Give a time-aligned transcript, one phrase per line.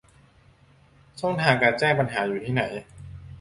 [1.19, 2.63] ช่องทางการแจ้งปัญหาอยู่ที่ไหน